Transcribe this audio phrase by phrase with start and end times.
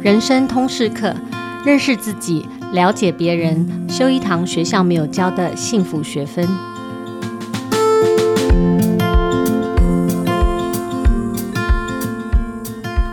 [0.00, 1.12] 人生通识课，
[1.64, 6.46] 认识自己，了解别人，修一堂学校没有教的幸福学分。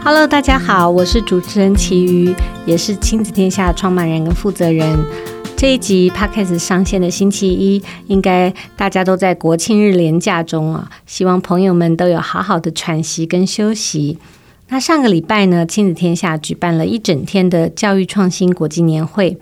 [0.04, 2.36] Hello，大家好，我是主持人琦瑜，
[2.68, 4.96] 也是亲子天下创办人跟负责人。
[5.58, 14.20] 这一集 Podcast 上线的星期一，应该大家都在国庆日连假中啊，希望朋友们都有好好的喘息跟休息。
[14.68, 19.38] 那上个礼拜呢，亲子天下举办了一整天的教育创新国际年会。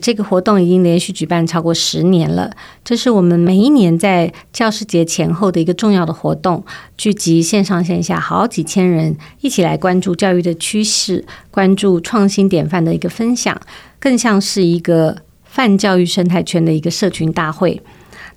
[0.00, 2.48] 这个活动已经连续举办超过十年了。
[2.84, 6.64] 这是我们每一年在教师节前后的一个重要的活动，
[6.96, 13.60] 聚集线上线下好几千人一起来关注教育的趋势，关注创新典范的一个分享，
[13.98, 17.82] 更像是一个泛教育生态圈的一个社群大会。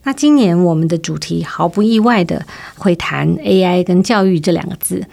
[0.04, 2.44] 那今年我们的主题毫不意外的
[2.76, 5.06] 会谈 AI 跟教育这两个字。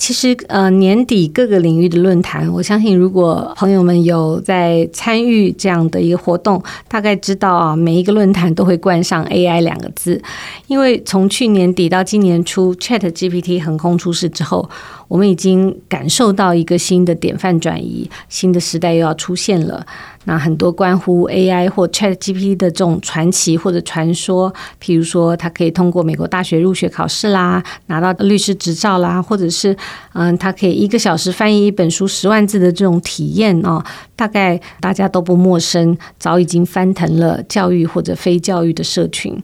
[0.00, 10.20] 其实，呃，年底各个领域的论坛，我相信如果朋友们有在参与这样的一个活动，大概知道啊，每一个论坛都会冠上 AI 两个字，
[10.68, 14.70] 因为从去年底到今年初，ChatGPT 横空出世之后。
[15.10, 19.84] 我们已经感受到一个新的典范转移，新的时代又要出现了。
[20.24, 29.74] 那很多关乎 AI 或 ChatGPT 的这种传奇或者传说，譬如说，他可以通过美国大学入学考试啦，拿到律师执照啦，或者是
[30.12, 33.82] 嗯，他可以一个小时翻译一本书十万字的这种体验哦，
[34.14, 39.42] 大概大家都不陌生，早已经翻腾了教育或者非教育的社群。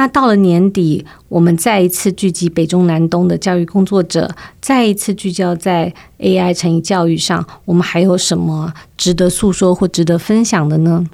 [0.00, 11.04] 那到了年底，我们再一次聚集北中南东的教育工作者，再一次聚焦在 AI 乘以教育上，我们还有什么值得诉说或值得分享的呢？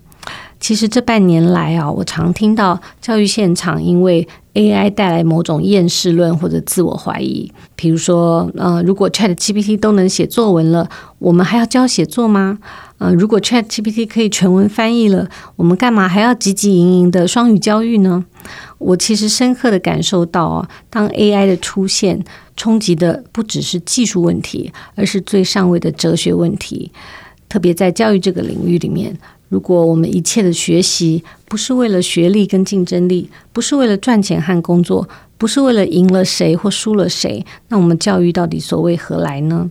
[0.61, 12.59] 其实这半年来啊，我常听到教育现场因为 AI 带来某种厌世论或者自我怀疑，比如说，呃，如果 ChatGPT 都能写作文了，我们还要教写作吗？
[12.99, 18.25] 呃，如果 ChatGPT 可以全文翻译了，我们干嘛还要汲汲营营的双语教育呢？
[18.79, 22.23] 我其实深刻的感受到啊，当 AI 的出现，
[22.57, 26.93] 冲击的不只是技术问题，而是最上位的哲学问题。
[27.49, 29.17] 特别在教育这个领域里面，
[29.49, 35.09] 如果我们一切的学习不是为了学历跟竞争力，不是为了赚钱和工作，
[35.39, 39.71] 不是为了赢了谁或输了谁，那我们教育到底所为何来呢？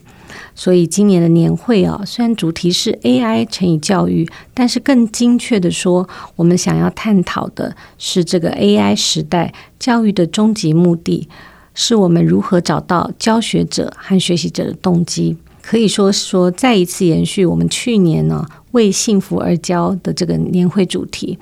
[0.53, 11.27] 所以今年的年会啊，虽然主题是 AI 乘以教育，但是更精确的说，我们想要探讨的是这个 AI 时代教育的终极目的，
[11.73, 15.37] 是我们如何找到教学者和学习者的动机。
[15.61, 21.39] 可以说说再一次延续我们去年呢为幸福而教的这个年会主题。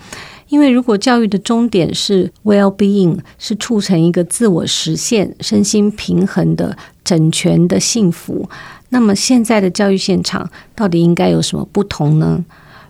[0.48, 8.50] 因为如果教育的终点是 well-being，是促成一个自我实现、身心平衡的整全的幸福，
[8.90, 12.44] 那么现在的教育现场到底应该有什么不同呢？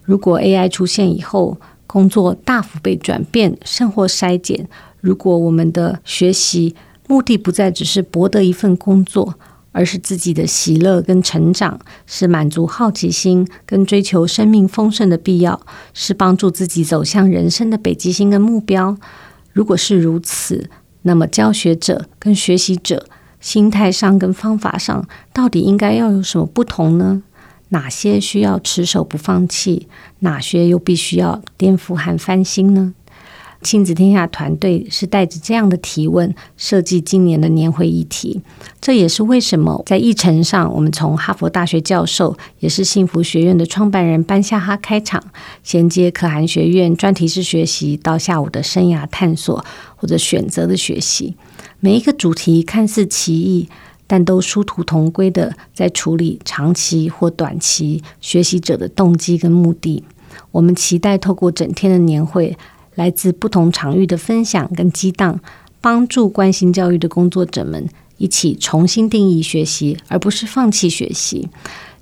[0.04, 1.58] 如果 AI 出现以后，
[1.88, 4.68] 工作大幅被转变，生活筛减，
[5.02, 6.76] 如果我们的学习
[7.08, 9.36] 目的不再只是博得一份工作。
[9.76, 15.60] 而是自己的喜乐跟成长，是满足好奇心跟追求生命丰盛的必要，
[15.96, 18.96] 是帮助自己走向人生的北极星跟目标。
[19.52, 20.70] 如果是如此，
[21.02, 23.08] 那么教学者跟学习者
[23.44, 27.22] 心态上跟方法上，到底应该要有什么不同呢？
[27.70, 29.90] 哪些需要持守不放弃？
[30.20, 32.94] 哪些又必须要颠覆和翻新呢？
[33.62, 38.42] 亲子天下团队是带着这样的提问设计今年的年会议题，
[38.80, 45.22] 这也是为什么在议程上，我们从哈佛大学教授，也是幸福学院的创办人班夏哈开场，
[45.64, 49.66] 衔接可汗学院专题式学习，到下午的生涯探索
[49.98, 51.36] 或者选择的学习，
[51.84, 53.68] 每一个主题看似奇异，
[54.08, 60.02] 但都殊途同归的在处理长期或短期学习者的动机跟目的。
[60.52, 62.58] 我们期待透过整天的年会。
[62.96, 65.40] 来自不同场域的分享跟激荡，
[65.82, 71.50] 帮助关心教育的工作者们一起重新定义学习，而不是放弃学习。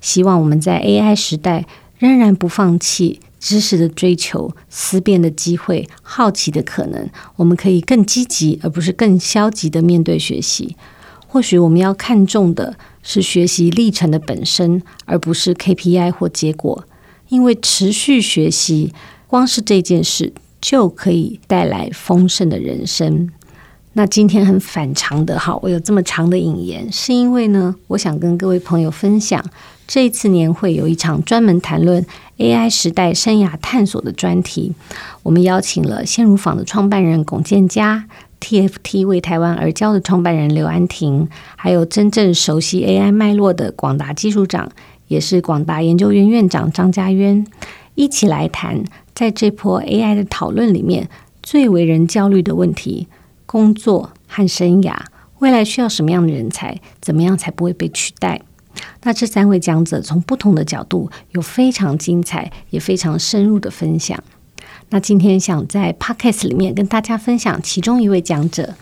[0.02, 1.66] 希望我们在 AI 时代
[1.98, 7.10] 仍然不放弃知识的追求、思辨的机会、好奇的可能。
[7.34, 10.76] 我们可以更积极，而不是更消极的面对学习。
[11.26, 16.84] 或许我们要看重的是学习历程的本身，而不是 KPI 或结果。
[17.30, 18.92] 因为持续学习，
[19.26, 20.32] 光是这件事。
[20.62, 23.28] 就可以带来丰盛的人生。
[23.94, 29.44] 那今天很反常的哈，我有这么长的引言，是因为呢，我想跟各位朋友分享，
[29.86, 32.04] 这一次年会有一场专门谈论
[32.38, 34.72] AI 时代生涯探索的专题。
[35.22, 38.06] 我们邀请了鲜乳坊的创办人龚建嘉
[38.40, 44.70] ，TFT 为台湾而教的创办人刘安婷，还有真正熟悉 AI 脉络的广达技术长。
[45.08, 47.46] 也是广达研究院院长张家渊，
[47.96, 48.82] 一起来谈
[49.14, 51.06] 在这波 AI 的讨论里面
[51.42, 53.08] 最为人焦虑的问题：
[53.52, 54.96] 工作和生涯，
[55.40, 56.80] 未来需要什么样的人才？
[57.02, 58.40] 怎么样才不会被取代？
[59.02, 64.18] 那这三位讲者从不同的角度有非常精彩也非常深入的分享。
[64.88, 68.74] 那今天想在 Podcast 里面跟大家分享其中一位讲者，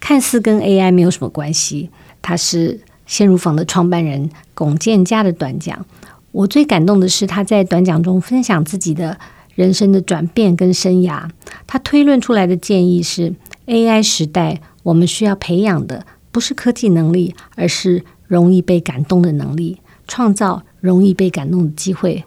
[0.00, 1.90] 看似跟 AI 没有什么关系，
[2.20, 5.86] 他是鲜乳坊的创办人龚建嘉的短讲。
[6.32, 9.16] 我最感动的是他在短讲中分享自己的
[9.54, 11.30] 人生的转变跟生涯。
[11.68, 13.32] 他推论出来的建议是
[13.66, 22.24] ：AI 时代我们需要培养的不是科技能力，而是容易被感动的能力，创造容易被感动的机会。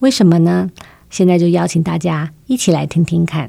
[0.00, 0.68] 为什么呢？
[1.08, 3.48] 现在就邀请大家一起来听听看。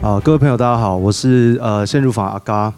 [0.00, 2.72] 啊，各位朋友，大家好，我是呃鲜乳坊阿嘎。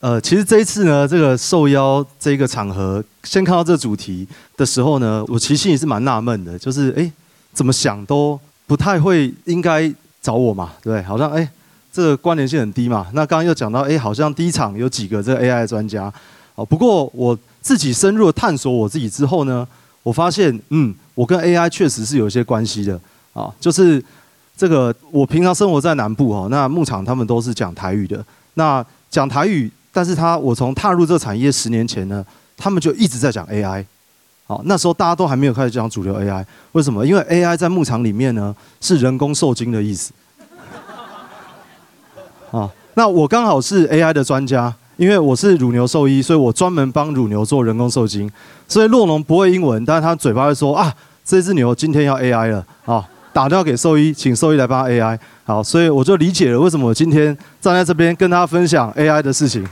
[0.00, 4.26] 呃，其实这一次呢，这个受邀这个场合，先看到这个主题
[4.56, 7.12] 的时候呢，我其实心里是蛮纳闷的，就是哎，
[7.52, 9.92] 怎么想都不太会应该
[10.22, 11.48] 找我嘛，对，好像哎，
[11.92, 13.06] 这个关联性很低嘛。
[13.12, 16.12] 那刚刚又讲到，哎，好像第一场有几个这个 AI 专家。
[16.54, 17.38] 哦，不过我。
[17.62, 19.68] 自己深入的探索我自己之后呢，
[20.02, 22.98] 我发现，嗯，我跟 AI 确实是有一些关系的
[23.34, 23.54] 啊。
[23.60, 24.02] 就是
[24.56, 28.24] 这个，我平常生活在南部哈，那牧场他们都是讲台语的。
[28.54, 32.24] 那讲台语，但是他我从踏入这个产业十年前呢，
[32.56, 33.84] 他们就一直在讲 AI。
[34.50, 37.06] 好，那时候大家都还没有开始讲主流 AI，为什么？
[37.06, 40.12] 因为 AI 在牧场里面呢是人工受精的意思。
[42.50, 44.74] 啊，那我刚好是 AI 的专家。
[44.96, 48.28] 因为我是乳牛兽医，所以我专门帮乳牛做人工受精。
[48.66, 50.92] 所以洛农不会英文，但是他嘴巴会说啊，
[51.24, 55.16] 这只牛今天要 AI 了，啊，打电话给兽医，请兽医来帮 AI。
[55.44, 59.64] 好，所以我就理解了为什么我今天站在这边跟大家分享 AI 的事情。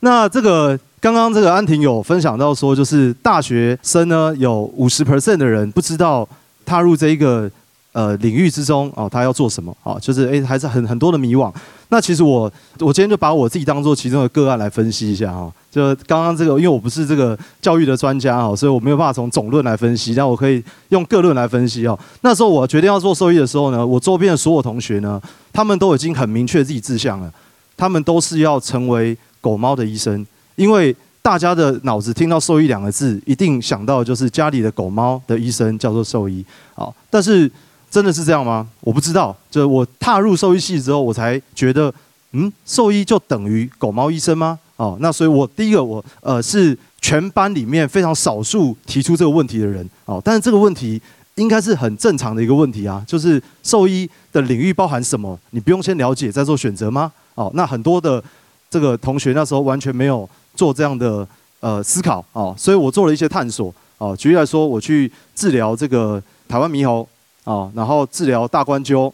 [0.00, 6.26] 那这个刚刚这个安婷有分享到说，就是大学生呢有五十 percent 的人不知道
[6.64, 7.50] 踏入这一个。
[7.94, 9.76] 呃，领域之中哦，他要做什么？
[9.82, 11.52] 哦，就是诶，还是很很多的迷惘。
[11.90, 15.52] 那其实我我今天就把我自己当做其中的个案来分析一下哈。
[15.70, 21.98] 就刚刚这个，因为我不是这个教育的专家哦，所以我没有办法从总论来分析，但我可以用个论来分析哦。
[22.22, 25.20] 那时候我决定要做兽医的时候呢，我周边的所有同学呢，
[25.52, 27.30] 他们都已经很明确自己志向了，
[27.76, 30.26] 他们都是要成为狗猫的医生，
[30.62, 36.44] 因为大家的脑子听到兽医两个字，一定想到就是家里的狗猫的医生叫做兽医。
[36.74, 37.50] 好，但是。
[37.92, 38.66] 真的是这样吗？
[38.80, 39.36] 我不知道。
[39.50, 41.92] 就是我踏入兽医系之后，我才觉得，
[42.30, 44.58] 嗯，兽医就等于狗猫医生吗？
[44.76, 50.18] 哦，那所以我第一个我呃是全班里面非常少数提出这个问题的人哦。
[50.24, 50.98] 但是这个问题
[51.34, 55.38] 应该是很正常的一个问题啊，就是兽医的领域包含什么？
[55.50, 57.12] 你不用先了解再做选择吗？
[57.34, 58.24] 哦，那很多的
[58.70, 61.26] 这个同学那时候完全没有做这样的
[61.60, 64.16] 呃思考哦，所以我做了一些探索哦。
[64.16, 67.08] 举例来说，我去治疗这个台湾猕猴。
[67.44, 69.12] 啊，然后治疗大冠鸠，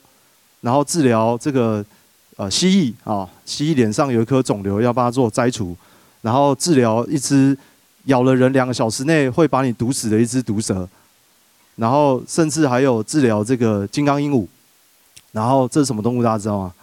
[0.61, 1.83] 然后治疗这个
[2.37, 5.75] 呃蜥蜴啊，蜥蜴脸上有一颗肿瘤，要帮它做摘除，
[6.21, 7.57] 然后治疗一只
[8.05, 10.87] 咬了人两个小时内会把你毒死的一只毒蛇，
[11.77, 14.47] 然后甚至还有治疗这个金刚鹦鹉，
[15.33, 16.75] 然后这是什么动物大家知道吗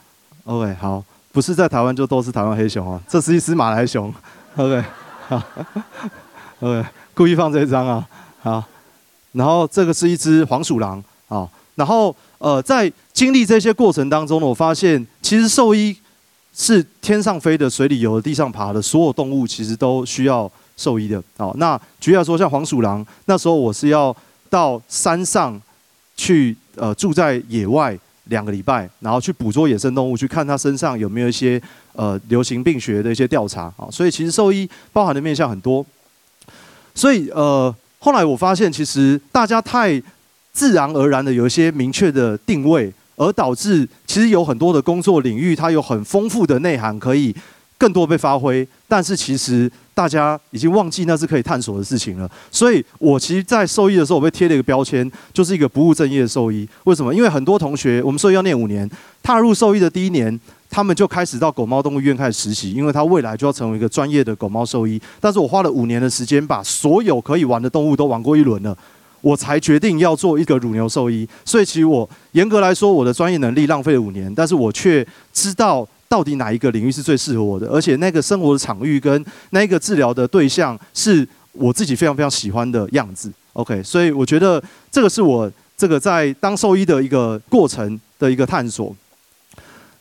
[0.45, 4.11] ？OK，好，不是在台湾就都是台湾黑熊啊，这是一只马来熊
[4.55, 4.83] ，OK，
[5.27, 5.41] 好
[6.59, 8.07] ，OK，故意放这一张啊，
[8.41, 8.63] 好，
[9.33, 11.03] 然后这个是一只黄鼠狼。
[11.27, 15.97] 啊，然后呃，在经历这些过程当中呢，我发现其实兽医
[16.53, 21.17] 是天上飞的、水里游的、地上爬的，所有动物其实都需要兽医的。
[21.37, 24.15] 啊，那举例来说，像黄鼠狼，那时候我是要
[24.51, 25.59] 到山上
[26.15, 31.61] 去，呃，住在野外两个礼拜，然后去捕捉野生动物，去看它身上有没有一些
[31.93, 33.63] 呃流行病学的一些调查。
[33.77, 35.85] 啊，所以其实兽医包含的面向很多。
[36.93, 40.01] 所以呃，后来我发现，其实大家太。
[40.55, 47.35] 自然而然的有一些明确的定位，而导致其实有很多的工作领域，它有很丰富的内涵，可以
[47.77, 48.67] 更多被发挥。
[48.87, 52.29] 但是其实大家已经忘记那是可以探索的事情了。
[52.51, 56.67] 所以我其实，在兽医的时候，我被贴了一个标签，就是一个不务正业的兽医。
[56.83, 57.13] 为什么？
[57.13, 58.89] 因为很多同学，我们兽医要念五年，
[59.23, 60.39] 踏入兽医的第一年，
[60.69, 65.01] 他们就开始到狗猫动物医院开始实习，因为他未来就要成为一个专业的狗猫兽医。
[65.19, 68.77] 但是我花了五年的时间，把所有可以玩的动物都玩过一轮了。
[69.21, 75.03] 我才决定要做一个乳牛兽医，所以其实我严格来说，我的专业能力浪费了五年，但是我却
[75.33, 83.31] 知道到底哪一个领域是最适合我的，而且那个生活的场域跟那个治疗的对象是我自己非常非常喜欢的样子。
[83.53, 88.95] OK，所以我觉得这个是我这个在当兽医的一个过程的一个探索。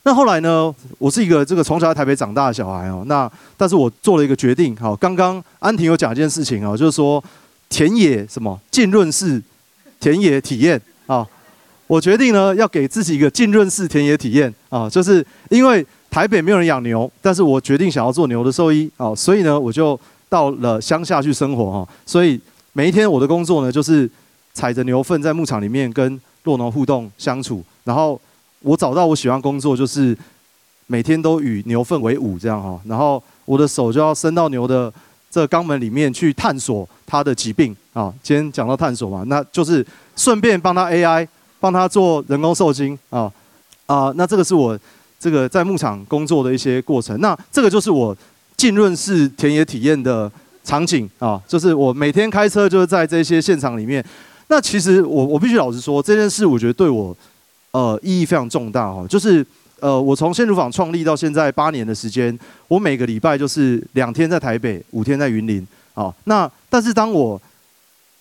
[0.03, 3.03] 那后来呢，我是一个这个从小在台北长大的小孩哦。
[3.07, 7.23] 那但是我做了一个决定，好，刚刚安婷有讲一件事情哦，就是说
[7.69, 9.41] 田野什么浸润式
[9.99, 10.79] 田野体验。
[11.87, 21.87] 我决定呢，要给自己一个浸润式田野体验啊，就是因为台北没有人养牛，但是我决定想要做牛的兽医啊，所以呢，我就到了乡下去生活哈。
[22.03, 22.39] 所以
[22.73, 24.09] 每一天我的工作呢，就是
[24.53, 27.63] 踩着牛粪在牧场里面跟酪农互动相处。
[27.83, 28.19] 然后
[28.61, 30.17] 我找到我喜欢工作，就是
[30.87, 32.79] 每天都与牛粪为伍这样哈。
[32.85, 34.91] 然后我的手就要伸到牛的
[35.29, 38.11] 这肛门里面去探索它的疾病啊。
[38.23, 41.27] 今天讲到探索嘛，那就是顺便帮他 AI。
[41.65, 43.31] 帮他做人工受精啊
[43.87, 44.79] 啊，那这个是我
[45.19, 47.19] 这个在牧场工作的一些过程。
[47.19, 48.15] 那这个就是我
[48.55, 50.31] 浸润式田野体验的
[50.63, 54.05] 场景啊，就是我每天开车就是在这些现场里面。
[54.47, 57.17] 那其实我我必须老实说，这件事我觉得对我
[57.71, 59.03] 呃意义非常重大哈。
[59.09, 59.43] 就是
[59.79, 66.13] 呃，我从鲜乳坊创立到现在八年的时间，我每个礼拜就是两天在台北，五天在云林啊。
[66.25, 67.41] 那但是当我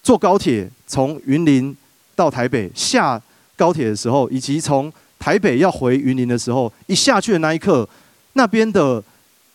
[0.02, 1.76] 坐高铁从云林
[2.16, 3.20] 到台北下。
[3.56, 7.88] 高铁的时候，以及从台北要回云林的时候，一下去的那一刻，
[8.34, 9.02] 那边的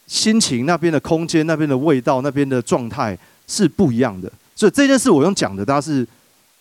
[0.08, 3.16] 心情、那边的空间、那边的味道、那边的状态
[3.46, 4.32] 是不一样的。
[4.56, 6.08] 所以这件事我用讲的，大家是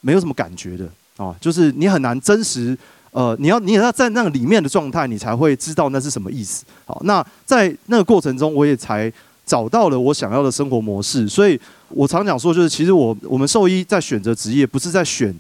[0.02, 2.76] 没有什么感觉的啊，就是你很难真实，
[3.12, 6.64] 呃，你要你也要在那个里面的状态，你才会知道那是什么意思。
[6.84, 9.10] 好，那在那个过程中，我也才
[9.46, 11.26] 找到了我想要的生活模式。
[11.26, 15.34] 所以我常讲说，就是其实我我们兽医在选择职业，不是在选。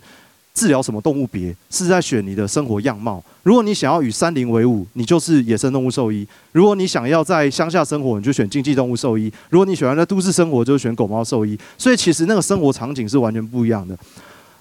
[0.58, 3.22] 治疗什么动物别是在选你的生活样貌。
[3.44, 11.56] 如果你想要与山林为伍，你就是野生动物兽医；如果你想要在乡下生活，你就选经济动物兽医；如果你喜欢在都市生活，就选狗猫兽医。
[11.78, 13.96] 所以其实那个生活场景是完全不一样的。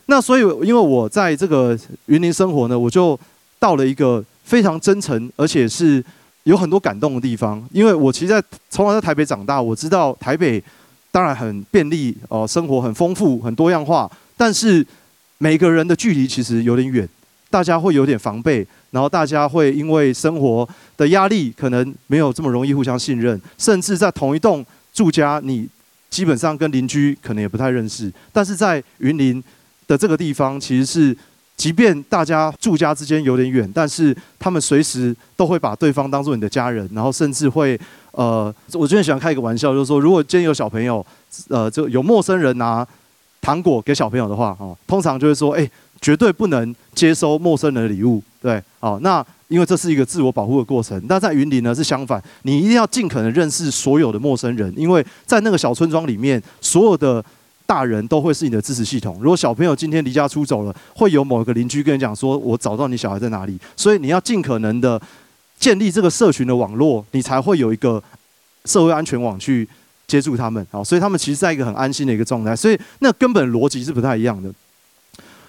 [0.06, 1.76] 那所以因为我在这个
[2.06, 3.20] 云林生活呢，我就
[3.58, 6.04] 到了一个非常真诚，而且是
[6.44, 7.68] 有很多感动的地方。
[7.74, 10.64] 因为我其实在从小在台北长大，我知道台北
[11.12, 14.86] 当然很便利哦，生活很丰富、很多样化，但是。
[15.40, 17.08] 每个人的距离其实有点远，
[17.50, 20.68] 大家会有点防备，然后大家会因为生活
[20.98, 25.68] 的压力，可能没有这么容易互相信任，甚至在同一栋住家，你
[26.10, 28.12] 基本上跟邻居可能也不太认识。
[28.34, 29.44] 但是在云林
[29.86, 31.16] 的这个地方，其实是
[31.56, 37.80] 即便大家住家之间有点远，但是他们随时都会把对方当做你的家人，然后甚至会
[38.12, 41.06] 呃，我最近喜欢开一个玩笑，就是说，如果今天有小朋友，
[41.50, 42.88] 呃，就有陌生人拿。
[43.42, 45.70] 糖果给小朋友的话，哦，通常就会说，哎，
[46.02, 51.02] 绝对不能接收陌生人的礼物，对，哦，那因为这是一个自我保护的过程。
[51.08, 57.24] 那在云林呢是相反，你一定要尽可能认识所有的陌生人，因为在那个小村庄里面，所有的
[57.66, 59.18] 大人都会是你的支持系统。
[59.22, 65.02] 如果小朋友今天离家出走了，会有某一个邻居跟你讲说，我找到你小孩在哪里，所以你要尽可能的
[65.58, 68.04] 建立这个社群的网络，你才会有一个
[68.66, 69.68] 社会安全网去。
[70.08, 74.50] 接住他们，好，所以他们其实在一个很安心的一个状态，所以那根本逻辑是不太一样的。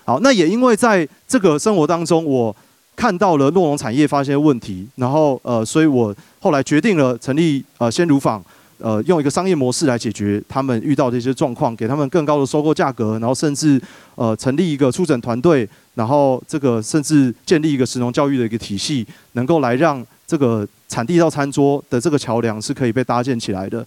[0.04, 2.54] 好，那也因为在这个生活当中，我
[2.96, 8.42] 看到了酪农产业发现问题，然后呃，所以我后来决定了成立呃鲜乳坊，
[8.78, 13.80] 呃，用一个商业模式来解决他们遇到的一些状况，给他们更高的收购价格，然后甚至
[14.16, 23.86] 呃成立一个出诊团队，然后这个甚至建立一个食农教育的一个体系，能够来让这个产地到餐桌的这个桥梁是可以被搭建起来的。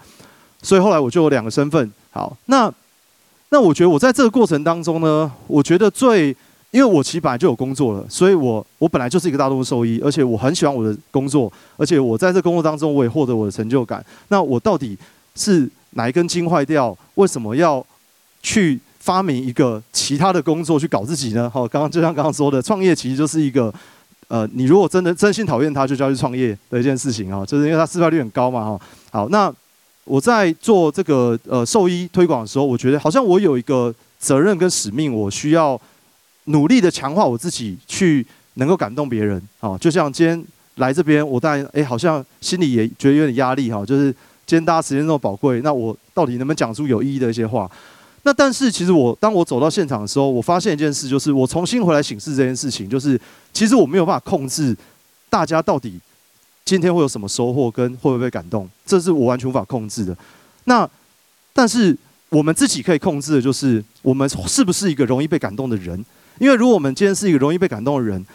[0.61, 1.91] 所以后来我就有两个身份。
[2.11, 2.71] 好，那
[3.49, 6.35] 那我觉得我在这个过程当中呢，我觉得最，
[6.71, 14.05] 因为我其实本来就有工作了，所以我我本来就是一个大众兽医，而且我很喜欢我的工作，而且我在这工作当中我也获得我的成就感。
[14.29, 14.97] 那我到底
[15.35, 16.97] 是哪一根筋坏掉？
[17.15, 17.85] 为什么要
[18.41, 21.49] 去发明一个其他的工作去搞自己呢？
[21.49, 23.73] 好，刚刚就像刚刚说的，创业其实就是一个，
[24.27, 28.81] 呃，你如果真的真心讨厌他，就叫去创业的一件事情啊，就是因为它失败率很高嘛，哈。
[29.11, 29.53] 好，那。
[30.03, 35.79] 我在做这个呃兽医推广的时候，我觉得好像我有一个责任跟使命，我需要
[36.45, 39.41] 努力的强化我自己，去能够感动别人。
[39.59, 40.43] 啊，就像今天
[40.75, 43.85] 来这边，我当然哎，好像心里也觉得有点压力哈。
[43.85, 44.11] 就是
[44.45, 47.69] 今天大家时间那么宝贵，那我到底能不能讲出有意义的一些话？
[48.23, 53.19] 那但是其实我当我走到现场的时候，我发现一件事，就是我重新回来醒视这件事情，就是
[53.53, 54.75] 其实我没有办法控制
[55.29, 55.99] 大家到底。
[56.65, 60.15] 今天会有什么收获，跟会不会被感动，这是我完全无法控制的。
[60.65, 60.89] 那
[61.53, 61.97] 但是
[62.29, 66.03] 我们自己可以控制的，就是我们是不是一个容易被感动的人。
[66.39, 68.25] 因为如果我们今天是一个容易被感动的人，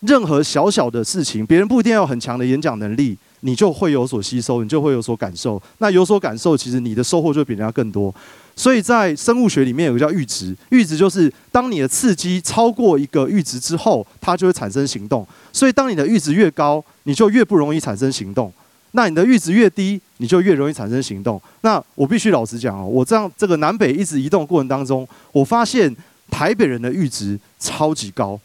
[0.00, 5.60] 任何小小的事情，别人不一定要很强的演讲能力，你就会有所吸收，你就会有所感受。
[5.78, 8.14] 那有所感受，其实你的收获就比人家更多。
[8.54, 15.26] 所以在生物学里面有个叫阈值，阈值就是当你的刺激超过一个阈值之后，它就会产生行动。
[15.52, 18.52] 所以当你的阈值越高，你就越不容易产生行动。
[18.92, 21.40] 那你的阈值越低，你就越容易产生行动。
[21.62, 25.96] 那我必须老实讲哦，我这样这个南北一直移动过程当中，我发现
[26.30, 28.38] 台北人的阈值超级高，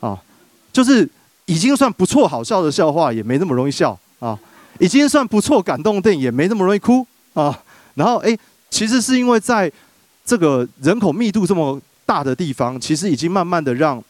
[0.00, 0.20] 啊，
[0.72, 1.08] 就是
[1.44, 4.36] 已经算不错好笑的笑话也没那么容易笑啊，
[4.80, 7.56] 已经算不错感动电影也没那么容易哭啊。
[7.94, 8.36] 然后诶，
[8.70, 9.70] 其实是因为在
[10.24, 14.02] 这个人口密度这么大的地方，其实已经慢慢的让。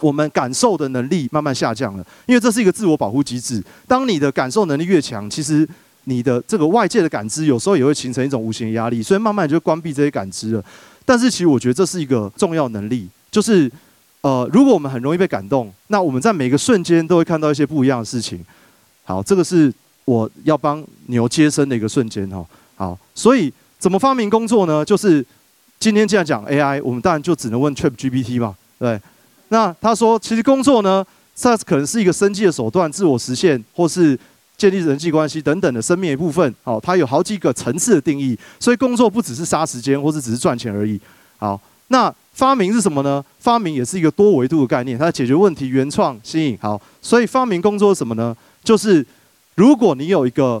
[0.00, 3.64] 我们感受的能力慢慢下降了，因为这是一个自我保护机制。
[3.88, 5.66] 当你的感受能力越强，其实
[6.04, 10.62] 你的这个外界的感知有时候也会形成一种无形的压力，所以慢慢就关闭这些感知了。
[11.06, 13.72] 但是其实我觉得这是一个重要能力，就是
[14.20, 18.44] 呃，如果我们很容易被感动，那我们在每个瞬间都会看到一些不一样的事情。
[19.04, 19.72] 好，这个是
[20.04, 22.44] 我要帮牛接生的一个瞬间哈。
[22.76, 24.84] 好，所以怎么发明工作呢？
[24.84, 25.24] 就是
[25.78, 29.00] 今天既然讲 AI，我们当然就只能问 ChatGPT 嘛，对。
[29.48, 31.06] 那他说，其实工作呢，
[31.40, 34.18] 它可能是一个生计的手段，自我实现，或是
[34.56, 36.52] 建立人际关系等等的生命一部分。
[36.64, 41.00] 好，它有好几个层次的定义，所以工作不只是杀时间，或是只是赚钱而已。
[41.36, 43.24] 好，那发明是什么呢？
[43.38, 46.58] 发明也是一个多维度的概念，它解决问题、原创、新颖。
[46.60, 48.36] 好，所以发明工作是什么呢？
[48.64, 49.06] 就是
[49.54, 50.60] 如果你有一个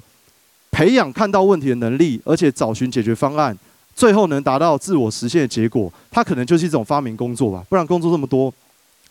[0.76, 3.56] 培养看到问题的能力，而且找寻解决方案，
[3.94, 7.64] 最后能达到自我实现的结果，它可能就是一种发明工作吧。
[7.70, 8.52] 不然工作这么多。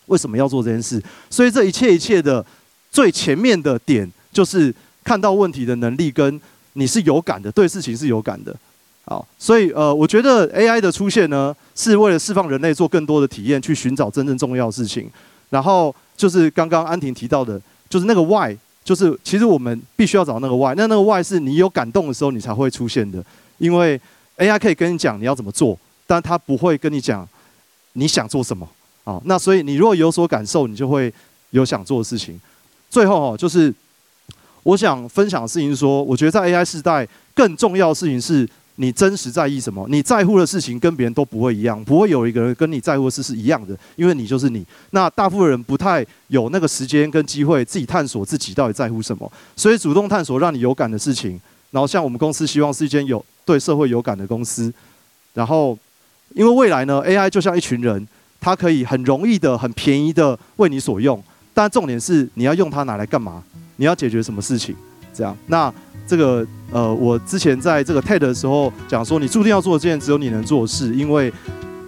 [0.05, 1.01] 为什么要做这件事？
[1.27, 2.45] 所以这一切一切的
[2.91, 4.71] 最前面的点，就是
[5.03, 6.39] 看到问题的能力，跟
[6.73, 8.55] 你是有感的，对事情是有感的。
[9.05, 15.09] 好，所以呃，我觉得 AI 的出现呢，是为了释放人类做更多的体验，去寻找真正重要的事情。
[15.49, 18.55] 然后就是刚刚安婷提到的，就是那个 Why，
[18.85, 20.75] 就是其实我们必须要找那个 Why。
[20.77, 23.21] 那那个 Why 是你有感动的时候，你才会出现的。
[23.57, 23.99] 因为
[24.37, 27.27] AI 可以跟你讲你要怎么做，但它不会跟你讲
[27.93, 28.69] 你想做什么。
[29.03, 31.13] 啊，那所以你如果有所感受，你就会
[31.49, 32.39] 有想做的事情。
[32.89, 33.73] 最后哦，就是
[34.63, 39.85] 我想分享的事情是说，我觉得在 AI 时代，更重要的事情是你真实在意什么。
[39.89, 44.65] 你在乎的事情跟别人都不会一样，不会有一个人跟你在乎的事是一样的，因为你就是你。
[44.91, 51.39] 那大部分人不太有那个时间跟机会自己探索自己到底在乎什么，所以主动探索让你有感的事情。
[51.71, 54.73] 然后像我们公司希望是一间有对社会有感的公司。
[55.33, 55.77] 然后
[56.33, 58.07] 因为未来呢，AI 就像一群人。
[58.41, 63.41] 它可以很容易的、很便宜的为你所用，但重点是你要用它拿来干嘛？
[63.77, 64.75] 你要解决什么事情？
[65.15, 65.73] 这样，那
[66.05, 71.31] 这个呃，我之前在这个 TED 的时候讲说，你注定要做的这件只有你能做的事，因为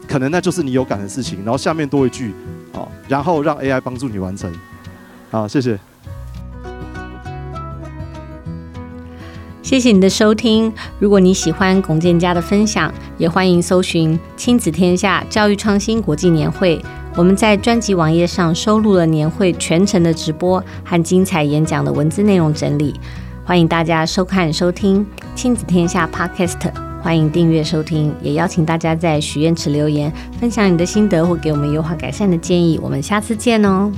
[0.07, 1.39] 可能那就是你有感的事情。
[1.43, 2.33] 然后下面多一句，
[2.71, 4.51] 好，然后让 AI 帮助你完成。
[5.29, 5.77] 好，谢谢。
[9.61, 10.71] 谢谢你的收听。
[10.97, 16.81] 如果你喜欢龚建嘉的分享，也欢迎搜寻“亲子天下教育创新国际年会”。
[17.17, 22.93] 我们在专辑网页上收录了年会全程的直播和精彩演讲的文字内容整理，
[23.43, 25.03] 欢迎大家收看收听
[25.33, 26.71] “亲子天下 Podcast”。
[27.01, 32.79] 欢迎订阅收听，也邀请大家在许愿池留言，分享你的心得或给我们优化改善的建议。
[32.83, 33.91] 我们下次见哦。